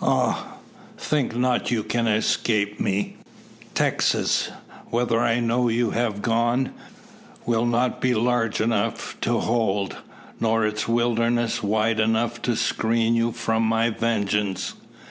Ah! 0.00 0.54
think 0.96 1.36
not 1.36 1.70
you 1.70 1.82
can 1.82 2.06
escape 2.06 2.80
me! 2.80 3.16
Texas, 3.74 4.48
whither 4.86 5.20
I 5.20 5.38
know 5.38 5.68
you 5.68 5.90
have 5.90 6.22
gone, 6.22 6.70
will 7.44 7.66
not 7.66 8.00
be 8.00 8.14
large 8.14 8.58
enough 8.62 9.18
to 9.20 9.38
hold, 9.40 9.98
nor 10.40 10.64
its 10.64 10.88
wilderness 10.88 11.62
wide 11.62 12.00
enough 12.00 12.40
to 12.40 12.56
screen 12.56 13.14
you 13.14 13.32
from 13.32 13.64
my 13.64 13.90
vengeance. 13.90 14.72